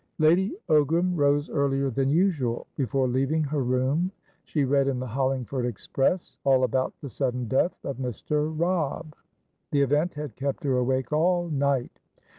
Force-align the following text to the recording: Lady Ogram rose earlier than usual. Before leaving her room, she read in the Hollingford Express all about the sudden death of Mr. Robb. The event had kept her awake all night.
Lady 0.17 0.57
Ogram 0.67 1.15
rose 1.15 1.47
earlier 1.51 1.91
than 1.91 2.09
usual. 2.09 2.65
Before 2.75 3.07
leaving 3.07 3.43
her 3.43 3.61
room, 3.61 4.11
she 4.45 4.63
read 4.63 4.87
in 4.87 4.97
the 4.99 5.05
Hollingford 5.05 5.63
Express 5.63 6.39
all 6.43 6.63
about 6.63 6.95
the 7.01 7.07
sudden 7.09 7.47
death 7.47 7.77
of 7.85 7.97
Mr. 7.97 8.51
Robb. 8.51 9.13
The 9.69 9.83
event 9.83 10.15
had 10.15 10.35
kept 10.35 10.63
her 10.63 10.77
awake 10.79 11.13
all 11.13 11.49
night. 11.49 11.99